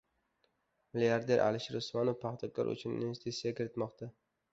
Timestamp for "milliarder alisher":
0.95-1.77